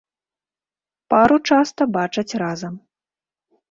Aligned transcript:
Пару 1.15 1.37
часта 1.53 1.81
бачаць 2.01 2.29
разам. 2.47 2.73